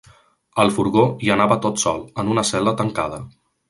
Al 0.63 0.71
furgó, 0.77 1.03
hi 1.27 1.31
anava 1.37 1.59
tot 1.69 1.79
sol, 1.85 2.03
en 2.25 2.35
una 2.37 2.49
cel·la 2.53 2.79
tancada. 2.85 3.27